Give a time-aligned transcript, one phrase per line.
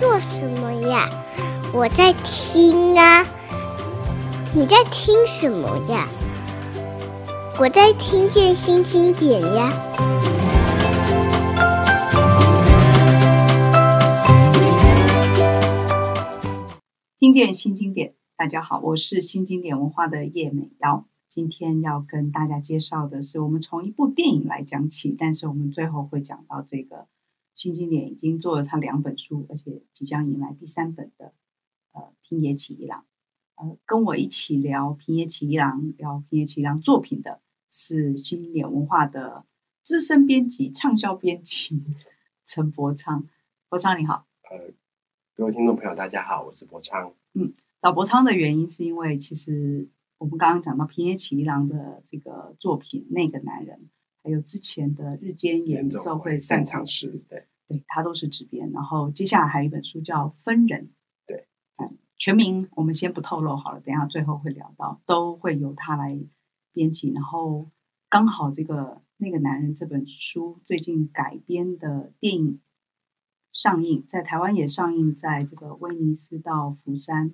[0.00, 1.10] 做什么呀？
[1.74, 3.22] 我在听啊。
[4.54, 6.08] 你在听什么呀？
[7.60, 9.70] 我在听见新经典呀。
[17.18, 21.04] 听见新经典，大家好，我是新经典文化的叶美瑶。
[21.28, 27.04] 今天要跟大家介绍的是，我们从一部电影来讲起，但是我们最后会讲到这个
[27.60, 31.34] 新经典已经做了他两本书，而且即将迎来第三本的
[31.92, 33.04] 呃平野启一郎。
[33.56, 39.44] 呃，跟我一起聊平野启一郎，聊平野启一郎作品的是新经典文化的
[39.82, 41.84] 资深编辑、畅销编辑
[42.46, 43.28] 陈伯昌。
[43.68, 44.72] 伯昌你好，呃，
[45.34, 47.12] 各位听众朋友大家好，我是伯昌。
[47.34, 47.52] 嗯，
[47.82, 53.78] 找伯昌的原因是因为其实我们刚刚讲到平野启一郎的这个作品《那个男人》，
[54.22, 58.70] 还有之前的《日间演奏会散场时》，对对，他都是执编。
[58.72, 60.84] 然后接下来还有一本书叫《分人》。
[61.26, 61.46] 对，
[61.76, 66.18] 嗯全名我们先不透露好了，等一下最后会聊到，都会由他来
[66.72, 67.10] 编辑。
[67.12, 67.70] 然后
[68.08, 72.60] 刚好这个那个男人这本书最近改编的电影
[73.52, 77.32] 上映，在台湾也上映，在这个威尼斯到釜山，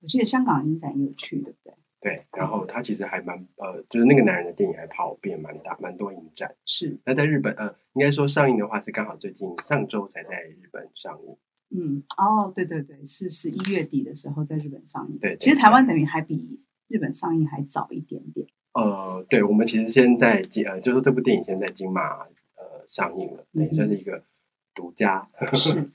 [0.00, 1.74] 我记得香港影展也有去，对不对？
[2.06, 2.24] 对。
[2.32, 6.54] 然后他其实还蛮呃，就是那个男人的电影还跑遍蛮大蛮多影展。
[6.64, 6.96] 是。
[7.04, 11.36] 那在日本呃，应该说上映的话是刚好最近上周才在日本上映。
[11.70, 15.18] 嗯，哦，对对对，是十一月底的时候在日本上映。
[15.18, 18.46] 对，对，其实台湾等于还比日本上映还早一点点。
[18.72, 22.20] 呃，对，我们其实先在金呃，就是说这部电影先在金马
[22.56, 24.22] 呃上映了，等于算是一个
[24.74, 25.28] 独家。
[25.54, 25.90] 是。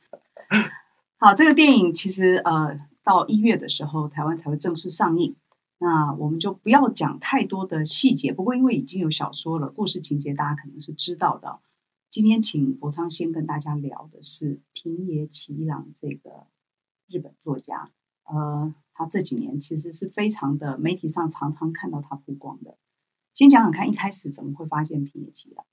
[1.17, 5.35] 好，这个电影其实呃到一月的时候台湾才会正式上映，
[5.81, 8.31] 那我们就不要讲太多的细节。
[8.31, 11.59] 不过因为已经有小说了，故事情节大家可能是知道的。
[12.07, 16.45] 今天请博昌先跟大家聊的是平野启一郎这个
[17.07, 17.89] 日本作家，
[18.25, 22.77] 呃，他这几年其实是非常的媒体上常常看到他曝光的。
[23.33, 25.65] 先讲讲看，一开始怎么会发现平野启一郎？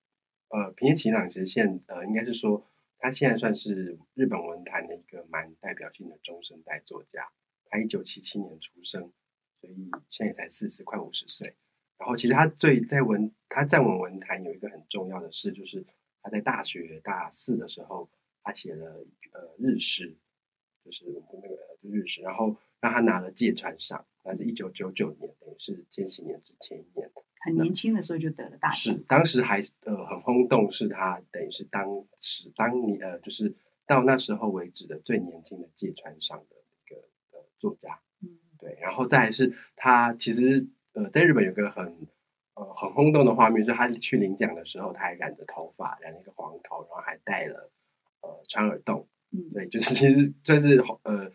[0.49, 2.65] 呃，平野启一郎其实现呃，应该是说
[2.99, 7.29] 他现在算是日本文坛的一个蛮代表性的中生代作家。
[7.71, 9.13] 他一九七七年出生，
[9.69, 11.55] 所以现在才四十快五十岁。
[11.99, 15.85] 然后其实他最在文他站稳文坛有一个很重要的事就是。
[16.21, 18.11] 他在大学大四的时候，
[18.43, 20.15] 他写了呃日诗，
[20.85, 27.09] 就是我们那个就日诗，然后让他拿了芥川赏，那是一九九九年，等于是千禧年之前一年，
[27.41, 31.87] 很年轻的时候就得了大奖，是当时还呃很轰动，是他等于是当
[32.21, 33.55] 时当年呃就是
[33.87, 36.97] 到那时候为止的最年轻的芥川赏的一个
[37.31, 38.01] 呃作家，
[38.89, 42.09] 然后再是他其实呃在日本有个很。
[42.59, 47.71] 呃，很轰动的画面，就是他去领奖的时候，他还染着头发，染了一个黄头，然后还戴了
[48.21, 49.07] 呃穿耳洞。
[49.31, 51.31] 嗯，对，就是其实就是呃，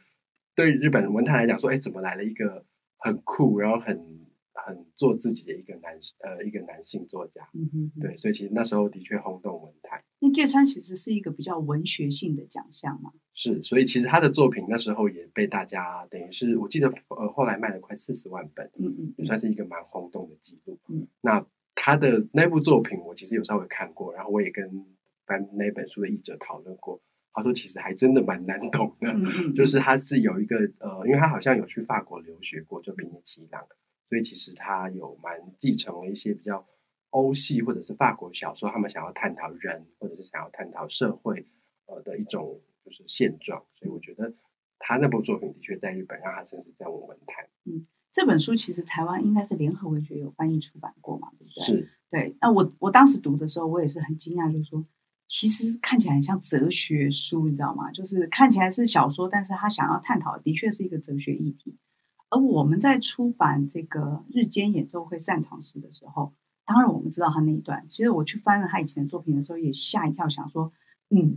[0.54, 2.66] 对日本文坛来讲，说，哎，怎么来了一个
[2.98, 4.23] 很酷，然后很。
[4.66, 10.02] 很做自己的一个男呃一个男性作家，嗯哼哼，对，所以其实那时候的确轰动文坛。
[10.20, 20.80] 那芥川其实是一个比较文学性的奖项嘛，是，所以其实他的作品那时候也被大家等于是我记得呃后来卖了快四十万本，嗯嗯，也算是一个蛮轰动的记录。
[20.88, 21.46] 嗯，那
[21.76, 24.86] 他的那部作品我其实有稍微看过，然后我也跟
[25.26, 27.02] 翻那本书的译者讨论过，
[27.34, 29.14] 他说其实还真的蛮难懂的，
[29.54, 33.62] 就是他是有一个呃，因为他好像有去法国留学过，就平野启一郎。
[34.14, 36.64] 所以其实他有蛮继承了一些比较
[37.10, 41.48] 欧系或者是法国小说，他们想要探讨人或者是想要探讨社会
[41.88, 43.66] 呃的一种就是现状。
[43.74, 44.32] 所以我觉得
[44.78, 47.50] 他那部作品的确在日本让他真是在我们文坛。
[47.66, 51.64] 嗯，这本书其实台湾应该是联合文学有翻译出版过嘛，对不对？
[51.64, 51.90] 是。
[52.12, 52.36] 对。
[52.40, 54.86] 那我我当时读的时候，我也是很惊讶，就是说
[55.28, 57.92] 其实看起来很像哲学书，你知道吗？
[57.92, 61.76] 就是看起来是小说，但是他想要探讨的，的确是一个哲学议题。
[62.34, 66.34] 而我们在出版这个日间演奏会散场时的时候，
[66.66, 67.86] 当然我们知道他那一段。
[67.90, 70.72] 其实我去翻了他以前的作品的时候，也吓一跳，想说，
[71.10, 71.36] 嗯，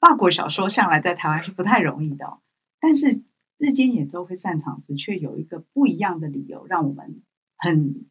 [0.00, 2.38] 法国小说向来在台湾是不太容易的。
[2.80, 3.20] 但是
[3.58, 7.22] 日间演奏会散场时，却有一个不一样的理由，让我们
[7.58, 8.06] 很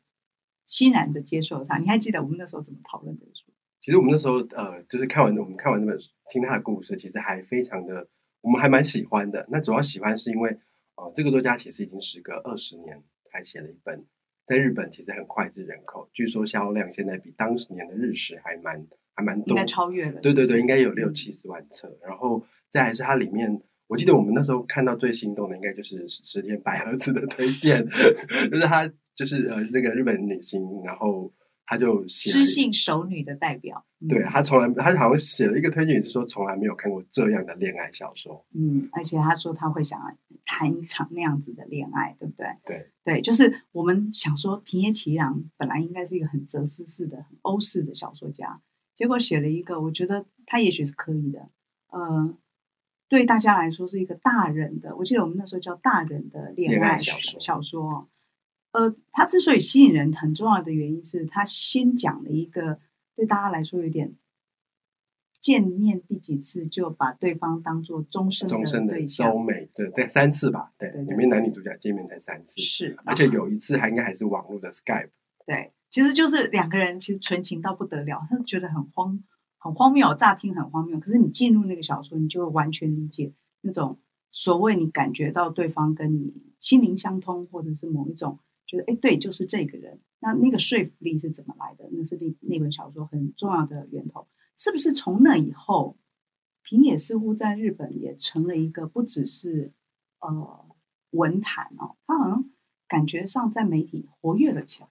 [0.68, 1.80] 欣然的接受他。
[1.80, 3.52] 你还记得我们那时候怎么讨论这个书？
[3.82, 8.08] 其实我们那时候呃，就是看完我们看完这本书，听他的故事，其实还非常的，
[8.42, 9.48] 我们还蛮喜欢的。
[9.50, 10.60] 那主要喜欢是因为。
[10.98, 13.02] 哦，这个作家其实已经时隔二十年
[13.32, 14.06] 才写了一本，
[14.46, 20.20] 在日本其实很脍炙人口，据说销量现在比当年的日食还蛮还蛮多，应该超越了。
[20.22, 21.98] 对对对，应该有六七十万册。
[22.02, 27.86] 然后再还是它里面，我记得我们那时候看到最心动的，应该就是石田百合子的推荐，
[28.50, 31.32] 就是他就是呃那个日本女星，然后
[31.66, 33.86] 他就写知性熟女的代表。
[34.08, 38.46] 对，他从来，他好像写了一个推荐，是说从来没有看过这样的恋爱小说。
[38.54, 40.06] 嗯，而且他说他会想要
[40.48, 42.48] 谈一场那样子的恋爱，对不对？
[42.66, 48.60] 对对，就是我们想说，平野启一郎本来应该是一个很哲思式的、很欧式的小说家，
[48.96, 51.50] 结果写了一个，我觉得他也许是可以的。
[51.90, 52.36] 呃，
[53.08, 57.40] 对大家来说是一个大人的，我记得我们那时候叫大人的恋爱小说。
[57.40, 58.10] 小说，
[58.72, 62.80] 呃，他之所以吸引人，很重要的原因是他先讲了一个。
[63.16, 64.14] 对大家来说有点
[65.48, 75.12] 见面第几次就把对方当做终身终身的收美对对三次吧，对，里面男女主角见面才三次，是，而且有一次还应该还是网络的 Skype，
[75.46, 79.24] 对，其实就是两个人其实纯情到不得了，他觉得很荒
[79.58, 83.98] 很荒谬，乍听很荒谬，可是你进入那个小说，你就会完全理解那种
[84.34, 90.02] 所谓你感觉到对方跟你心灵相通，或者是某一种觉得哎对，就是这个人。
[90.20, 91.88] 那那个说服力是怎么来的？
[91.94, 94.28] 那是那那本小说很重要的源头，
[94.58, 95.98] 是不是从那以后，
[96.64, 99.72] 平野似乎在日本也成了一个不只是
[100.20, 100.66] 呃
[101.12, 102.50] 文坛哦，他好像
[102.88, 104.90] 感觉上在媒体活跃了起来。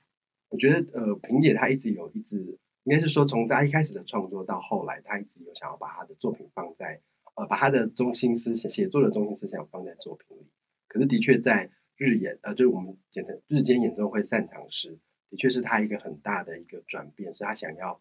[0.48, 7.00] 我觉得呃，平野他一直有一直应该是说，从他一开始的创作到后来，他一直有想要把他的作品放在
[7.34, 10.46] 呃，把他的中心思想写作的中心思想放在作品里。
[10.86, 14.98] 可是的确在日演呃，就是我们简称日间演奏会散场时。
[15.28, 18.00] 的确是他一个很大的一个转变，是他想要，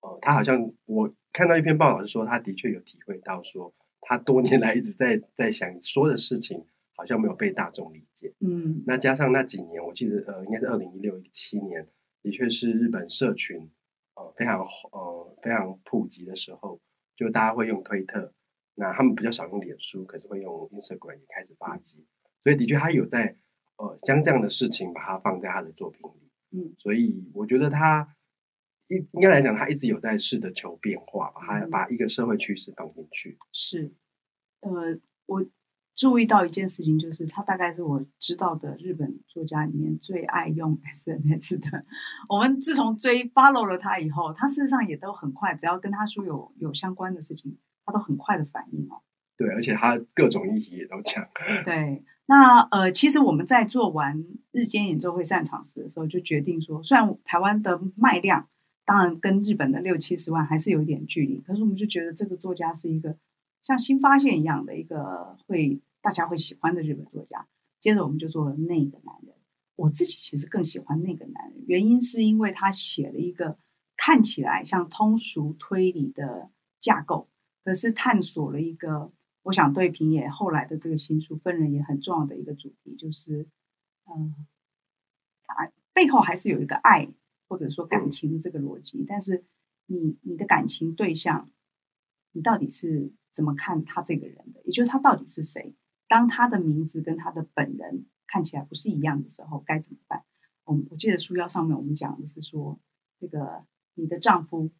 [0.00, 6.64] 呃，他好像我看到一篇报道是说，他的确有体会到说，他多年来一直在在想说的事情，
[6.96, 8.32] 好像没有被大众理解。
[8.40, 11.86] 嗯，那加上那几年，我记得呃，应该是二零一六一七年，
[12.22, 13.70] 的确是日本社群
[14.14, 14.60] 呃非常
[14.92, 16.80] 呃非常普及的时候，
[17.16, 18.32] 就大家会用推特，
[18.74, 22.06] 那他们比较少用脸书，可是会用 Instagram 也开始发迹，
[22.44, 23.36] 所以的确他有在
[23.76, 26.30] 呃将这样的事情把它放在他的作品里。
[26.50, 28.16] 嗯，所以我觉得他
[28.88, 33.38] 应应该来讲，他一直有在试着求变化，吧他把一个社会趋势放进去。
[33.52, 33.92] 是，
[34.60, 35.44] 呃，我
[35.94, 41.84] 注意到一件事情，就是他大概是我知道的日本作家里面最爱用 SNS 的。
[42.28, 49.02] 我们自从追 follow 了他以后，他事实上也都很快，只要跟他说有有相关的事情，他都很快的反应哦。
[49.36, 51.28] 对，而且他各种议题也都讲。
[51.64, 52.02] 对。
[52.26, 58.48] 那呃，其实我们在做完日间演奏会散场时的时候，就决定说，虽然台湾的卖量
[58.88, 63.14] 当然跟日本的六七十万还是有一点距离，可是我们就觉得这个作家是一个
[63.62, 67.46] 像新发现一样的一个会大家会喜欢的日本作家。
[67.80, 69.34] 接着我们就做了那个男人，
[69.76, 73.58] 我自己其实更喜欢那个男人，原因是因为他写了一个
[73.94, 76.48] 看起来像通俗推理的
[76.80, 77.28] 架构，
[77.62, 79.12] 可是探索了一个。
[79.44, 83.46] 我想对平野后来的这个新书《分人》也很重要的一个主题，就是，
[84.04, 84.34] 嗯，
[85.46, 87.08] 啊，背后还是有一个爱
[87.48, 89.04] 或者说感情的这个逻辑。
[89.08, 89.44] 但是
[89.86, 91.50] 你你的感情对象，
[92.32, 94.62] 你到底是怎么看他这个人的？
[94.64, 95.74] 也就是他到底是谁？
[96.06, 100.22] 当他的名字跟他的本人看起来不是一样的时候，该怎么办？
[100.64, 102.78] 我我记得书腰上面我们讲的是说，
[103.18, 103.64] 这个
[103.94, 104.70] 你的丈夫，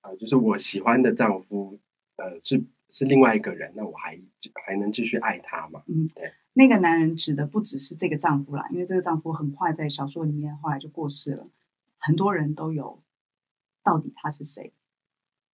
[0.00, 1.78] 啊，就是我喜欢的丈夫，
[2.16, 2.64] 呃，是。
[2.88, 4.18] 是另外一个人，那我还
[4.64, 5.82] 还能继续爱他吗？
[5.88, 11.48] 嗯，对，那个男人指的不只是这个丈夫啦，因为这个丈夫很快在小说里面后来就过世了。
[12.06, 13.02] 很多人都有
[13.82, 14.72] 到底他是谁，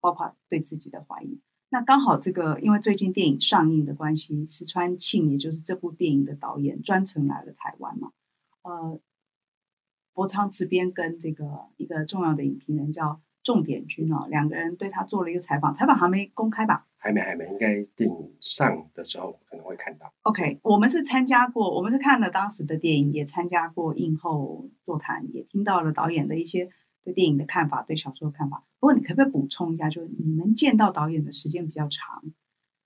[0.00, 1.40] 包括对自己的怀疑。
[1.70, 8.12] 那刚好这个，因为最近电影上映的关系，石川庆也就是这部电影的导演专程来了台湾嘛。
[8.61, 9.00] 呃，
[10.12, 16.87] 博昌池边跟这个一个重要的影评人叫重点君哦，两个人对他做了一个采访，采访还没公开吧？
[16.96, 20.12] 还没，还没，应该电影上的时候可能会看到。
[20.22, 26.70] OK，我们是参加过，我们是看了当时的电影，也参加过映后座谈，也听到了导演的一些
[27.02, 28.62] 对电影的看法，对小说的看法。
[28.78, 32.22] 不过，你可不可以补充一下，就是你们见到导演的时间比较长，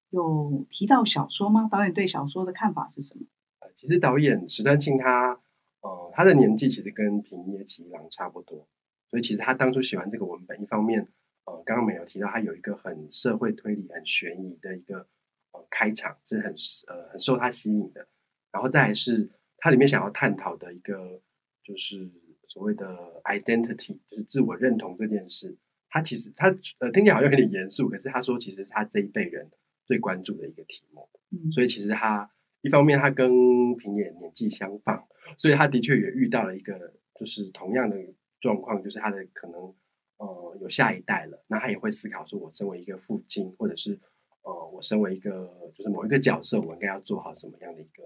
[0.09, 1.69] 有提到小说吗？
[1.71, 3.27] 导演对小说的看法是什么？
[3.61, 5.39] 呃，其实导演石川庆他，
[5.83, 8.67] 呃，他的年纪其实跟平野启一郎差不多，
[9.11, 11.09] 所以其实他当初喜欢这个文本，一方面。
[11.49, 15.07] 呃，刚刚没有提到，他有一个很社会推理、很悬疑的一个
[15.53, 16.53] 呃开场，是很
[16.89, 18.05] 呃很受他吸引的。
[18.51, 21.23] 然后再来是他里面想要探讨的一个，
[21.63, 22.11] 就是
[22.49, 25.57] 所谓的 identity，就是自我认同这件事。
[25.89, 26.49] 他其实他
[26.81, 29.49] 呃听起来好像有点严肃，可是他说其实是他这一辈人
[29.85, 31.09] 最关注的一个题目。
[31.31, 32.29] 嗯，所以其实他
[32.63, 33.31] 一方面他跟
[33.77, 35.07] 平野年纪相仿，
[35.39, 37.97] 所以他的确也遇到了一个就是同样的
[38.41, 39.75] 状况，就是他的可能。
[40.19, 44.01] 呃，有下一代了，那他也会思考说，我身为一个父亲，或者是
[44.45, 48.03] 呃，我身为一个就是某一个角色，我应该要做好什么样的一个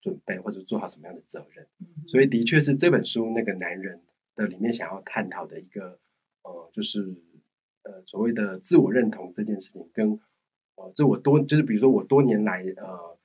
[0.00, 1.66] 准备，或者做好什么样的责任。
[1.80, 4.00] 嗯、所以，的确是这本书那个男人
[4.36, 5.98] 的里面想要探讨的一个
[6.42, 7.00] 呃，就是
[7.82, 10.12] 呃所谓的自我认同这件事情，跟
[10.76, 13.18] 呃这我多就是比如说我多年来呃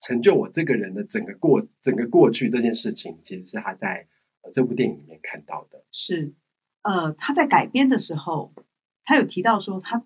[0.00, 4.06] 成就我这个人的整个过整个过去这件事情，其实是他在、呃、
[4.52, 5.84] 这部电影里面看到的。
[5.90, 6.34] 是
[6.82, 8.52] 呃他在改编的时候，
[9.04, 10.04] 他有提到说他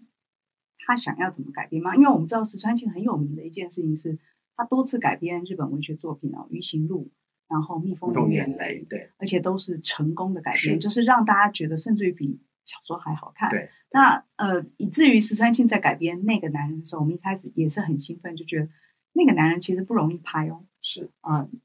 [0.86, 1.94] 他想要怎么改编吗？
[1.96, 4.18] 因为我们知道石川庆很有名的一件事情是。
[4.58, 7.04] 他多次改编日本文学作品哦，《鱼行路》，
[7.46, 13.50] 然后《蜜蜂的眼泪》，对，而且都是成功的改编，就是让大家觉得甚至于比小说还好看。
[13.50, 18.68] 对，那呃，以至于石川庆在改编那个男人的时候，我们一开始也是很兴奋，就觉得
[19.12, 20.64] 那个男人其实不容易拍哦。
[20.80, 21.60] 是啊，嗯、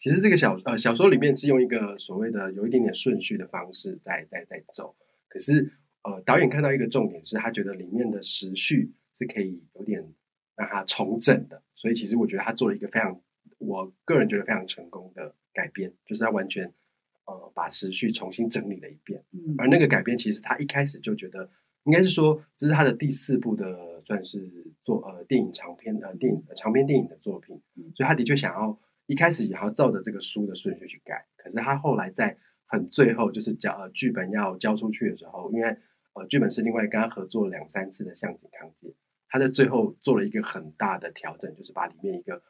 [0.00, 4.96] 其实这个小呃小说里面是用一个所谓的有一点点顺序的方式在在在走，
[5.28, 5.70] 可是
[6.04, 10.02] 呃导演看到一个重点是他觉得里面的时序是可以有点
[10.56, 11.62] 让他重整的。
[11.74, 13.20] 所以其实我觉得他做了一个非常，
[13.58, 16.72] 我个人觉得非常成功的改编，就是他完全
[17.26, 19.22] 呃把时序重新整理了一遍。
[19.32, 21.50] 嗯，而那个改编其实他一开始就觉得，
[21.84, 24.50] 应该是说这是他的第四部的算是
[24.82, 27.60] 做呃电影长篇呃电影长篇电影的作品，
[27.94, 28.78] 所以他的确想要
[29.10, 31.26] 一开始也要照着这个书的顺序去改。
[31.36, 32.36] 可是他后来在
[32.66, 35.68] 很最后就是交呃剧本要交出去的时候，因为
[36.14, 38.94] 呃剧本是另外跟他合作两三次的向井康介。
[39.28, 42.42] 他在最后做了一个很大的调整，就是把里面一个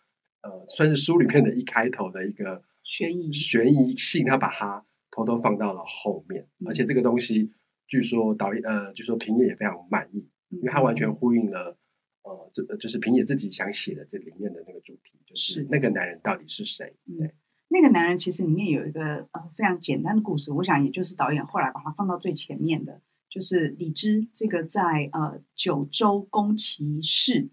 [0.43, 6.47] 呃，算是书里面的一开头的一个悬疑悬疑性，他把它偷偷放到了后面。
[6.59, 7.53] 嗯、而且这个东西，
[7.87, 11.77] 据说导演呃，据说平野也非常满意，嗯、因为他完全呼应了
[12.23, 16.97] 呃，这就是平野自己想写的这里面的那个主题，就是那个男人到底是谁？
[17.07, 17.35] 嗯、对，
[17.69, 23.01] 那个男人其实里面有一个呃非常简单的故事，我想也就是导演后来把它放到最前面的。
[23.29, 27.49] 就是李芝这个在呃九州宫崎市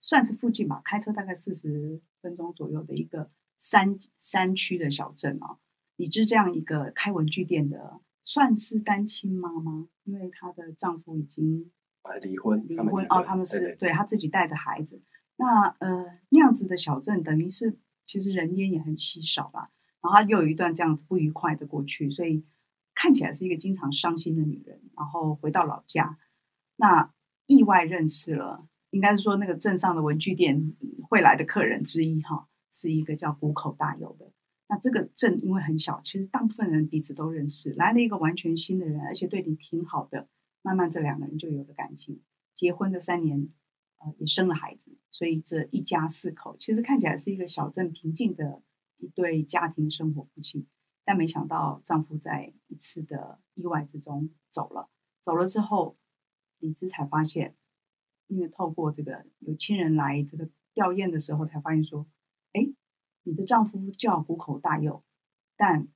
[0.00, 5.58] 算是附近吧，开车大概四十分钟左右的一个山山区的小镇啊。
[5.96, 11.70] 李芝这样一个开文具店的，算是单亲妈妈，因为她的丈夫已经
[12.22, 15.02] 离婚，离婚哦，他们是对，对，对她自己带着孩子。
[15.36, 19.70] 那呃那样子的小镇，等于是其实人烟也很稀少吧。
[20.02, 22.44] 然后又有一段这样子不愉快的过去，所以。
[22.98, 26.16] 看起来是一个经常伤心的女人，然后回到老家，
[26.76, 27.12] 那
[27.46, 30.74] 意外认识了，应该是说那个镇上的文具店
[31.06, 34.32] 会来的客人之一哈，是一个叫谷口大友的。
[34.66, 37.74] 那这个镇因为很小，其实大部分人彼此都认识。
[37.74, 40.26] 来了一个完全新的人，而且对你挺好的，
[40.62, 42.22] 慢慢这两个人就有了感情。
[42.54, 43.50] 结婚的三年，
[44.18, 48.62] 也生了孩子，所以这一家四口其实看起来是一个小镇平静的
[48.98, 50.66] 一对家庭生活夫妻。
[51.04, 54.88] 但没想到，丈夫在一次的意外之中走了。
[55.22, 55.96] 走了之后，
[56.58, 57.54] 李枝才发现，
[58.26, 62.06] 因为透过这个有亲人来这个吊唁的时候，才发现说
[62.54, 62.72] ：“哎，
[63.22, 65.04] 你的丈夫叫谷口大佑，
[65.56, 65.86] 但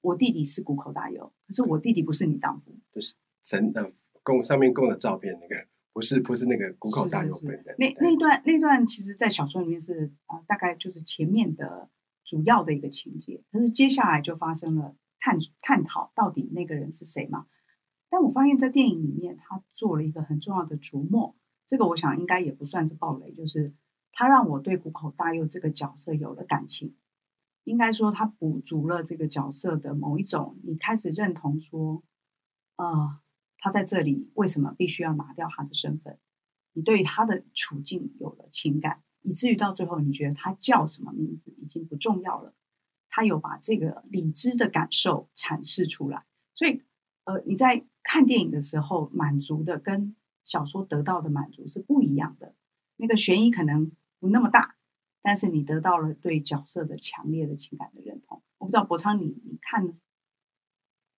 [0.00, 3.90] 我弟弟是谷口大佑，可是我弟弟不是你丈夫。”就是神的
[4.22, 5.66] 供上面供的照片，那个
[6.00, 7.76] 不是不是那个谷口大佑本人。
[7.78, 11.88] 那那段那段，其实，在小说里面是啊，大概就是前面的。
[12.22, 17.48] 主要的一个情节，可是接下来就发生了探探讨到底那个人是谁嘛？
[18.08, 21.34] 但我发现，在电影里面，他做了一个很重要的琢磨，
[21.66, 23.74] 这个我想应该也不算是暴雷，就是
[24.12, 26.94] 他让我对谷口大佑这个角色有了感情。
[27.64, 32.04] 应该说，他补足了这个角色的某一种，你开始认同说，
[32.76, 33.20] 啊、呃，
[33.60, 36.18] 他在这里为什么必须要拿掉他的身份？
[36.72, 39.02] 你对他的处境有了情感。
[39.22, 42.54] 以至于到最后，你觉得他叫什么名字已经不重要了。
[43.10, 46.24] 他有把这个理智的感受阐释出来，
[46.54, 46.80] 所以，
[47.24, 52.54] 呃，你在看电影的时候，满足的跟小说得到的满足是不一样的。
[52.96, 54.76] 那个悬疑可能不那么大，
[55.22, 58.42] 但是你得到了对角色的强烈的情感的认同。
[58.58, 59.98] 我不知道博昌，你你看？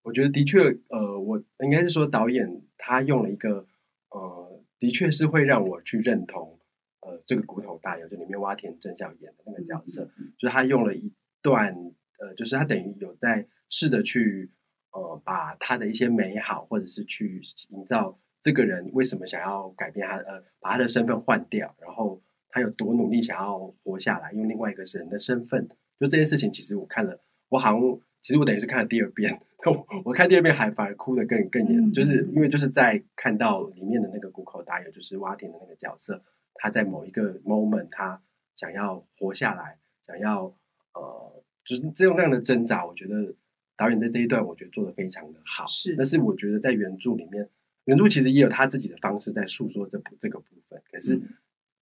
[0.02, 3.66] 我觉得的确，呃，我应该是说导演他用了一个，
[4.10, 6.58] 呃，的确是会让我去认同。
[7.00, 11.74] 呃，这个骨头大有就里面洼田正孝演的那个角色，嗯、就是他用了一段，
[12.20, 14.50] 呃，就是他等于有在试着去，
[14.92, 17.40] 呃，把他的一些美好，或者是去
[17.70, 25.68] 营造这个人为什么想要改变他，呃，把他的身份换掉，然后他有多努力想要活下来，用另外一个人的身份，
[25.98, 29.40] 就这件事情，其实我看了，我好像其实我等于是看了第二遍，
[29.70, 36.22] 我，我看第二遍还反而哭得更更严，嗯、就是因为就是在看到里面的那个谷口大佑，就是洼田的那个角色。
[36.54, 38.22] 他在某一个 moment，他
[38.54, 40.54] 想要活下来，想要
[40.94, 42.84] 呃，就是这种那样的挣扎。
[42.84, 43.34] 我觉得
[43.76, 45.66] 导演在这一段，我觉得做的非常的好。
[45.66, 47.48] 是，但是我觉得在原著里面，
[47.84, 50.80] 原著其实也有他自己的方式在诉说这部这个部分。
[50.90, 51.20] 可是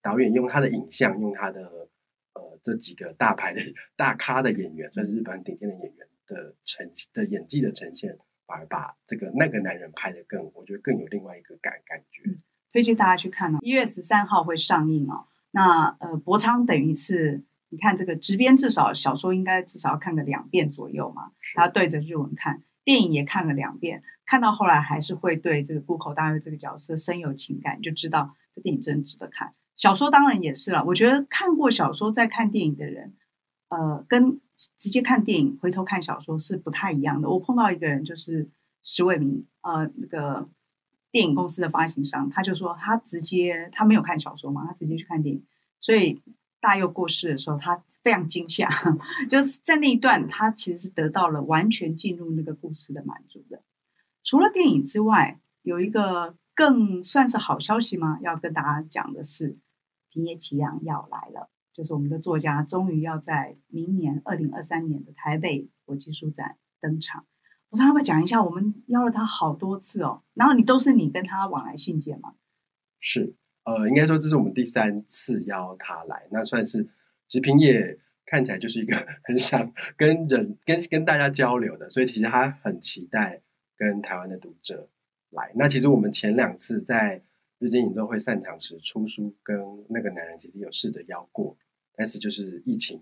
[0.01, 1.89] 导演用他的影像，用他的
[2.35, 3.61] 呃这几个大牌的
[3.97, 12.23] 大咖的演员，算是日本顶尖的演员，的呈的演技的呈现，反而把这个那个男人拍的更，我觉得更有另外一个感感觉。
[12.25, 12.39] 嗯，
[12.73, 15.27] 推荐大家去看哦，一月十三号会上映哦。
[15.51, 29.55] 那呃，博昌等于是你看这个直编，至少小说应该至少要看个两遍左右嘛，他对着日文看，电影也看了两遍，看到后来还是会对这个谷口大佑这个角色深有情感，就知道这电影真值得看。
[29.77, 33.15] 小说当然也是了，我觉得看过小说再看电影的人，
[33.71, 34.39] 呃，跟
[34.79, 37.31] 直接看电影回头看小说是不太一样的。
[37.31, 38.49] 我碰到一个人就是
[38.83, 40.49] 石伟明，呃，那个。
[41.13, 45.45] 电影公司的发行商，他就说他直接他没有看小说嘛，他直接去看电影。
[45.81, 46.23] 所以
[46.61, 48.69] 大佑过世的时候，他非常惊吓，
[49.29, 53.61] 就是在那一段，他其实是得到了完全进入那个故事的满足的。
[54.23, 58.21] 除了电影之外，有一个更算是好消息吗？
[58.23, 59.59] 要跟大家讲的是，
[60.11, 67.27] 平野启洋要来了，就是我们的作家终于要在明年二零二三年的台北国际书展登场。
[67.71, 72.35] 我常常会讲一下，我们邀了他好多次哦，然后你都是你跟他往来信件吗？
[72.99, 73.35] 是，
[73.65, 76.89] 呃，应该说这是我们第三次邀他来，那算是
[77.29, 83.41] 直平也看起来就是一个 很想跟人跟跟大家交流的，所以其实他很期待
[83.77, 84.89] 跟台湾的读者
[85.31, 85.53] 来。
[85.55, 87.23] 那其实我们前两次在
[87.61, 89.57] 日间演奏会散场时出书，跟
[89.91, 91.57] 那个男人其实有试着邀过，
[91.95, 93.01] 但是就是疫情。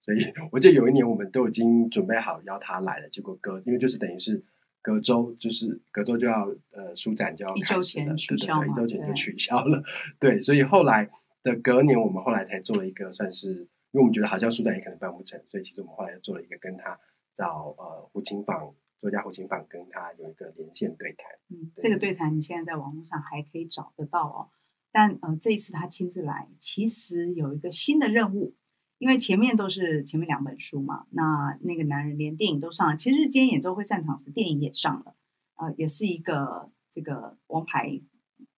[0.00, 0.18] 所以
[0.52, 4.42] 我记得有一年我们都已经准备好邀他来了，结果隔因为就是等于是
[4.80, 9.82] 隔周就是隔周就要呃书展就要开始了，对对对，一周前就取消了。
[10.20, 11.10] 对，对，所以后来
[11.42, 13.52] 的隔年我们后来才做了一个算是，
[13.90, 16.96] 因为我们觉得好像书展也可能办不成，所以其实我们后来又做了一个跟他
[17.34, 21.26] 找呃胡晴舫作家胡金榜跟他有一个连线对谈。
[21.48, 24.48] 嗯，这个对谈你现在在网络上还可以找得到哦。
[24.90, 28.54] 但呃这一次他亲自来，其实有一个新的任务。
[28.98, 32.96] 因为前面都是前面两本书嘛，那那个男人连电影都上了。
[32.96, 35.14] 其实日间演奏会散场时，电影也上了，
[35.56, 38.00] 呃，也是一个这个王牌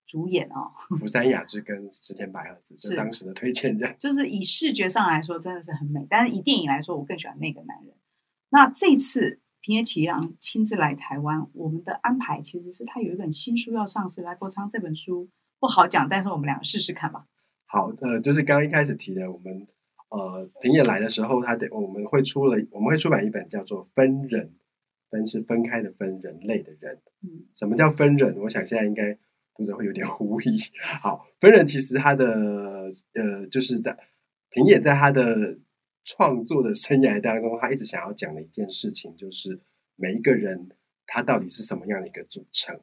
[0.07, 0.71] 主演哦。
[0.97, 7.93] 福山雅治跟石田百合子是当时的推荐人，就是以视觉上来说真的是很美，但是以电影来说，我更喜欢那个男人。
[8.51, 15.29] 那这次平野启洋亲自来台湾，我们的安排其实是他有一本新书要上市，来柏昌这本书
[15.61, 17.27] 不好讲，但是我们两个试试看吧。
[17.67, 19.69] 好，呃，就是刚刚一开始提的我们。
[20.09, 24.47] 呃，平野来的时候，他的我们会出了，我们会出版一本叫做《分人》，
[25.11, 27.03] 分是分开的分，人类的人。
[27.23, 28.39] 嗯，什么叫分人？
[28.39, 29.19] 我想现在应该
[29.55, 30.57] 读者会有点狐疑。
[31.03, 33.99] 好，分人其实他的呃，就是在
[34.49, 35.59] 平野在他的
[36.09, 39.61] 创作的生涯当中，他一直想要讲的一件事情，就是
[39.95, 40.71] 每一个人
[41.07, 42.81] 他到底是什么样的一个组成。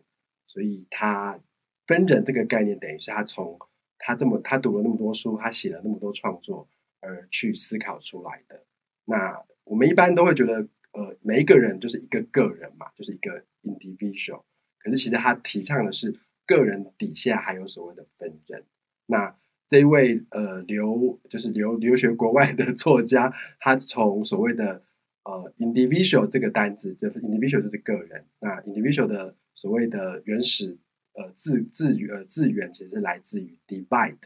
[0.48, 1.40] 所以他
[1.88, 3.60] 分人这个概念，等于是他从
[3.98, 6.70] 他这么他读了那么多书，他写了那么多创作。
[7.02, 8.66] 而去思考出来的。
[9.04, 14.42] 那我们一般都会觉得，呃，每一个人就是一个个人嘛，就是一个 individual。
[14.80, 18.66] 可是其实他提倡的是个人底下还有所谓的分人。
[19.06, 19.38] 那
[19.70, 24.84] 这一位呃留就是留留学国外的作家，他从所谓的
[25.24, 28.26] 呃 individual 这个单字，就是 individual 就是个人。
[28.40, 30.78] 那 individual 的所谓的原始
[31.14, 34.18] 呃字字呃字源其实是来自于 divide。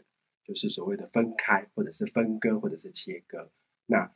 [0.45, 3.51] 就是所谓的分开，或者是分割，或者是切割。
[3.85, 4.11] 那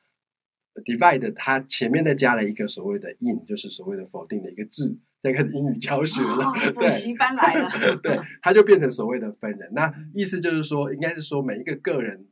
[0.83, 7.69] divide 它前面再加了一个所谓的 in，就是所谓的否定的一个字，在开始英语教学了， 补习班来了。
[8.03, 9.71] 对，他就变成所谓的分人。
[9.73, 12.27] 那意思就是说，应该是说每一个个人，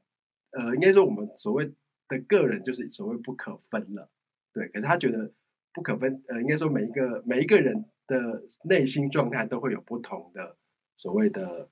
[0.51, 1.71] 呃，应该说我们所谓
[2.07, 4.11] 的个人就是所谓不可分了。
[4.53, 5.31] 对，可是他觉得
[5.73, 10.57] 不可分，呃，应该说每一个每一个人的内心状态都会有不同的
[10.97, 11.69] 所谓的。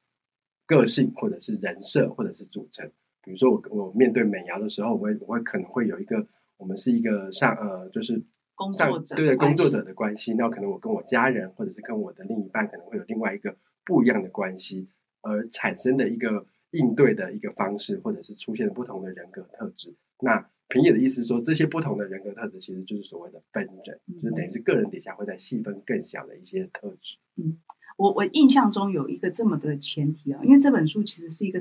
[0.69, 2.87] 个性，或者是人设，或者是组成。
[3.23, 6.23] 比如说我，我我面对美瑶的时候，我会我会可能会有一个，
[6.57, 8.23] 我们是一个上呃，就是
[8.59, 10.33] 工作者对的工作者的关系。
[10.33, 14.89] 那可能我跟我家人，或者是跟我的另一半，可能会有另外一个不一样的关系，
[15.21, 19.95] 而产生的一个应对的一个方式，或者是出现不同的人格特质。
[20.19, 27.17] 那平野的意思是说，这些不同的人格特质，其实就是所谓的分人，嗯、就是等于是个人底下会在细分更小的一些特质。
[27.37, 27.57] 嗯。
[27.97, 31.59] 我我印象中有一个这么的前提啊，因为这本书其实是一个，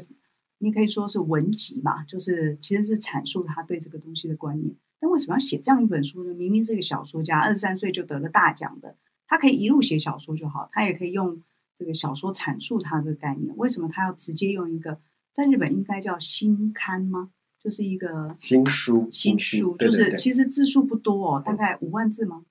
[0.59, 4.73] 你可以说是文集嘛，就是其实是阐述他对这个东西的观念。
[5.00, 6.34] 但为什么要写这样一本书呢？
[6.34, 8.96] 明明是一个小说家，二十三岁就得了大奖的，
[9.28, 11.42] 他可以一路写小说就好，他也可以用
[11.78, 13.56] 这个小说阐述他这个概念。
[13.58, 15.00] 为什么他要直接用一个
[15.34, 17.32] 在日本应该叫新刊吗？
[17.62, 22.44] 就是一个新书，新书，就是其实字数不多哦，大概五万字吗？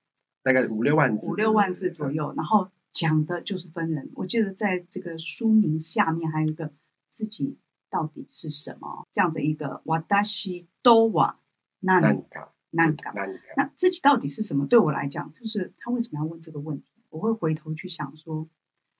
[0.43, 2.69] 大概五六万字，五六万字左右，然后。
[2.93, 4.11] 讲的就是分人。
[4.13, 6.71] 我记得在这个书名下面还有一个
[7.09, 7.57] 自己
[7.89, 9.81] 到底是什么这样子一个。
[9.83, 11.35] 私とは何か
[11.80, 13.22] 那你干嘛？
[13.56, 14.66] 那自己到底是什么？
[14.66, 16.92] 对我来讲，就是他为什么要问这个问题？
[17.08, 18.48] 我会回头去想说，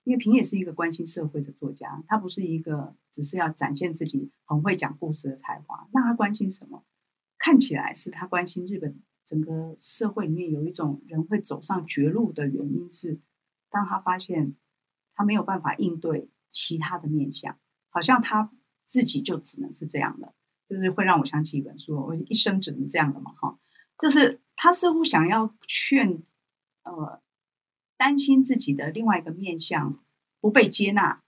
[0.05, 5.87] 因为平野是一个关心社会的作家，他不是一个只是要展现自己很会讲故事的才华。
[5.93, 6.85] 那他关心什么？
[7.39, 13.21] 看起来是他关心日本整个社会里面有一种人会走上绝路的原因是，
[13.71, 14.57] 当他发现
[15.15, 17.59] 他没有办法应对其他的面相，
[17.91, 18.51] 好像他
[18.87, 20.35] 自己就只能是这样的。
[20.69, 23.59] 就是会让我想起一本书，我一生只能这样的嘛，哈，
[23.99, 26.23] 就是他似乎想要劝，
[26.83, 27.23] 呃，
[27.97, 29.99] 担心自己的另外一个面相
[30.41, 31.23] 不被接纳，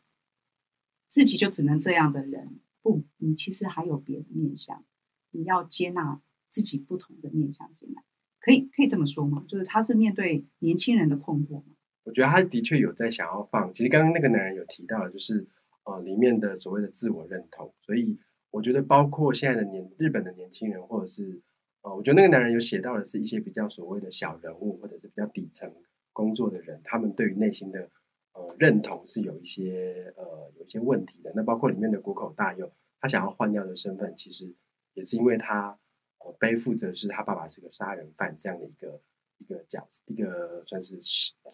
[1.09, 4.85] 自己就只能这样的人，不，你其实还有别的面相，
[5.31, 8.03] 你要接纳自己不同的面相进来，
[8.40, 9.42] 可以可以这么说吗？
[9.48, 11.74] 就是他是面对年轻人的困惑吗？
[12.05, 15.48] 我觉得他的确有在想要放，其实刚刚那个男人有提到，就是
[15.85, 18.18] 呃里面的所谓的自我认同，所以。
[18.51, 21.41] 我觉得包括现在的年日本的年轻人，或者是
[21.83, 25.73] 呃，我觉得那个男人有写到的是一些比较所谓的小人物，或者是比较底层
[26.13, 27.89] 工作的人，他们对于内心的
[28.33, 31.33] 呃认同是有一些呃有一些问题的。
[31.35, 34.53] 那包括里面的谷口大佑，他想要换掉的身份，其实
[34.95, 35.79] 也是因为他
[36.19, 39.01] 呃背负着是他爸爸是个杀人犯这样的一个
[39.39, 40.99] 一个角一个算是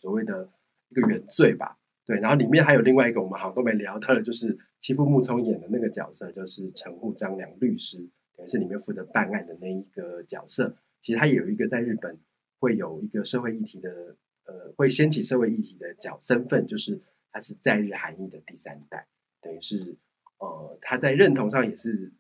[0.01, 0.49] 所谓的
[0.89, 1.79] 一个原罪吧。
[2.05, 7.99] 对，然后里面还有另外一个我们好像都没聊到的，就是妻夫木聪演的那个角色，就是陈户张良律师，
[8.37, 10.77] 等于是里面负责办案的那一个角色。
[11.03, 12.17] 其实他也有一个在日本
[12.61, 19.09] 会有一个社会议题的，呃，会掀起社会议题的角身份，就是他是在日韩裔的第三代，
[19.41, 19.97] 等于是
[20.39, 22.13] 呃他在认同上也是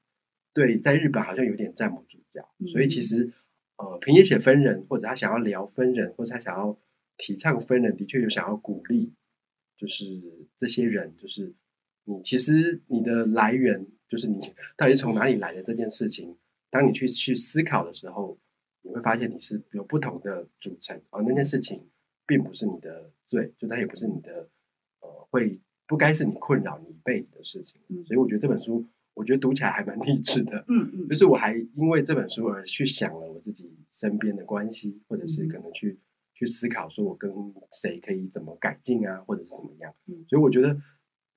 [0.52, 3.32] 对在日本好像有点站不住脚，所以其实
[3.76, 6.76] 呃平野写分人，或者他想要聊分人，或者他想要
[7.16, 9.14] 提倡分人，的确有想要鼓励。
[9.76, 10.04] 就是
[10.56, 11.54] 这些人，就是
[12.06, 14.40] 你，其实你的来源，就是你
[14.76, 16.34] 到底从哪里来的这件事情，
[16.70, 18.38] 当你去去思考的时候，
[18.82, 21.86] 你会发现你是有不同的组成，而那件事情
[22.26, 24.48] 并不是你的罪，就它也不是你的，
[25.00, 27.80] 呃，会不该是你困扰你一辈子的事情。
[28.06, 30.64] 所以我觉得这本书，我觉得读起来还蛮励志的。
[30.68, 35.98] 嗯嗯，就是我还因为这本书而去想了我自己身边的关系，或者是可能去。
[36.38, 37.32] 去思考，说我跟
[37.72, 39.90] 谁可以怎么改进啊，或者是怎么样？
[40.04, 40.78] 嗯，所以我觉得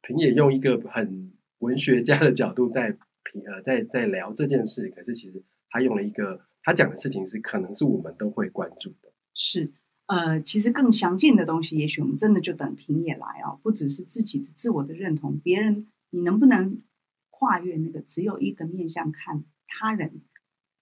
[0.01, 2.91] 平野用一个很文学家的角度在
[3.23, 9.12] 评呃在在聊这件事，可是其实他用了一个他讲的事情是可能是我们都会关注的。
[9.33, 9.71] 是
[10.07, 16.81] 呃，其实更详尽的东西，也许我们真的就等平野来啊，不只是自己的自我的认同，别人你能不能
[17.29, 20.21] 跨越那个只有一个面向看他人，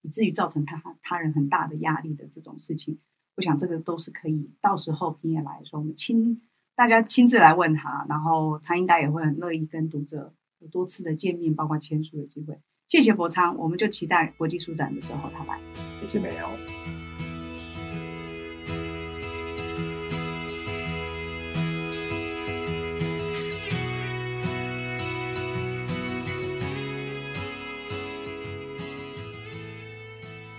[0.01, 2.99] 以至于造成他他人很大的压力的这种事情。
[3.35, 6.41] 我想这个都是可以，到时候平野来的时候，我们亲
[6.77, 12.55] 大家亲自来问他，然后他应该也会很乐意跟读者有多次的见面，包括签书的机会。
[12.87, 15.59] 谢谢博昌，我们就期待国际书展的时候他来。
[16.01, 16.76] 谢谢美瑶。